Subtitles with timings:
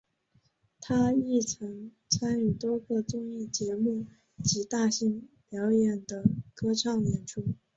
[0.79, 4.07] 他亦曾参与多个综艺节目
[4.43, 6.23] 及大型表演的
[6.55, 7.53] 歌唱演出。